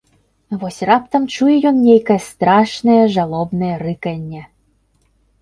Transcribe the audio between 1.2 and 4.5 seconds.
чуе ён нейкае страшнае жалобнае рыканне...